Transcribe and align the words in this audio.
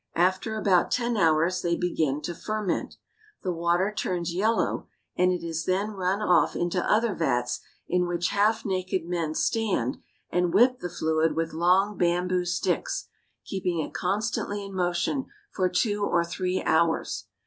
After 0.15 0.57
about 0.57 0.89
ten 0.89 1.15
hours 1.15 1.61
they 1.61 1.75
begin 1.75 2.23
to 2.23 2.33
ferment. 2.33 2.95
The 3.43 3.53
water 3.53 3.93
turns 3.95 4.33
yellow, 4.33 4.87
and 5.15 5.31
it 5.31 5.43
is 5.45 5.65
then 5.65 5.91
run 5.91 6.23
off 6.23 6.55
into 6.55 6.83
other 6.83 7.13
vats 7.13 7.59
in 7.87 8.07
which 8.07 8.29
half 8.29 8.65
naked 8.65 9.05
men 9.05 9.35
stand 9.35 9.97
and 10.31 10.55
whip 10.55 10.79
the 10.79 10.89
fluid 10.89 11.35
with 11.35 11.53
long 11.53 11.99
bamboo 11.99 12.45
sticks, 12.45 13.09
keeping 13.45 13.77
it 13.79 13.93
constantly 13.93 14.65
in 14.65 14.73
motion 14.73 15.27
for 15.51 15.69
two 15.69 16.03
or 16.03 16.25
three 16.25 16.63
hours. 16.63 17.27